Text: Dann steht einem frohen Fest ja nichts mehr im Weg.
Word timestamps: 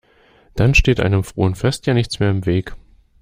Dann 0.55 0.73
steht 0.73 0.99
einem 0.99 1.23
frohen 1.23 1.53
Fest 1.53 1.85
ja 1.85 1.93
nichts 1.93 2.19
mehr 2.19 2.31
im 2.31 2.47
Weg. 2.47 2.75